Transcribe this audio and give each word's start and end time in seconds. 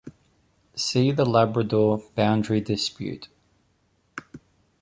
See 0.73 1.11
The 1.11 1.25
Labrador 1.27 2.01
boundary 2.15 2.59
dispute. 2.59 3.27